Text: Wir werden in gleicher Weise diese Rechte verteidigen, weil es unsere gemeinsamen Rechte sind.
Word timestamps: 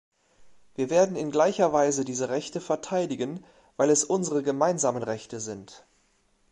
Wir 0.73 0.89
werden 0.89 1.15
in 1.15 1.29
gleicher 1.29 1.73
Weise 1.73 2.03
diese 2.05 2.29
Rechte 2.29 2.59
verteidigen, 2.59 3.43
weil 3.77 3.91
es 3.91 4.03
unsere 4.03 4.41
gemeinsamen 4.41 5.03
Rechte 5.03 5.39
sind. 5.39 5.85